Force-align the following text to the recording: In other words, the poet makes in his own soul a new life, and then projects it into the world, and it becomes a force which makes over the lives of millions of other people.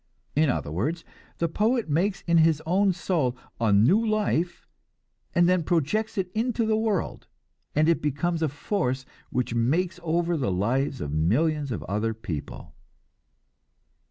In 0.35 0.49
other 0.49 0.71
words, 0.71 1.05
the 1.37 1.47
poet 1.47 1.87
makes 1.87 2.21
in 2.25 2.39
his 2.39 2.59
own 2.65 2.91
soul 2.91 3.37
a 3.59 3.71
new 3.71 4.03
life, 4.03 4.67
and 5.35 5.47
then 5.47 5.61
projects 5.61 6.17
it 6.17 6.31
into 6.33 6.65
the 6.65 6.75
world, 6.75 7.27
and 7.75 7.87
it 7.87 8.01
becomes 8.01 8.41
a 8.41 8.49
force 8.49 9.05
which 9.29 9.53
makes 9.53 9.99
over 10.01 10.35
the 10.35 10.51
lives 10.51 11.01
of 11.01 11.11
millions 11.13 11.71
of 11.71 11.83
other 11.83 12.15
people. 12.15 12.73